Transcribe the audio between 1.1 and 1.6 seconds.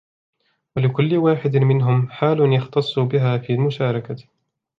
وَاحِدٍ